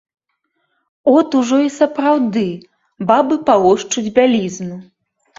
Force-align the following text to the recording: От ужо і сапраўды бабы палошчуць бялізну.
От 1.15 1.27
ужо 1.39 1.57
і 1.63 1.67
сапраўды 1.75 2.45
бабы 3.11 3.37
палошчуць 3.51 4.05
бялізну. 4.17 4.79